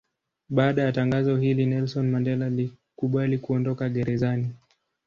[0.49, 4.51] Baada ya tangazo hili Nelson Mandela alikubali kuondoka gerezani.